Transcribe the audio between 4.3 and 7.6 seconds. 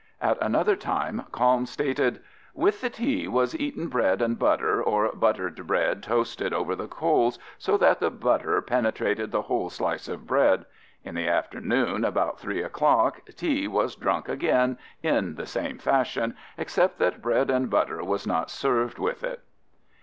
butter or buttered bread toasted over the coals